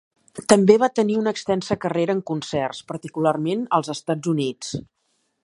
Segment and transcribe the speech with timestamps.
[0.51, 4.75] També va tenir una extensa carrera en concerts, particularment als Estats Units.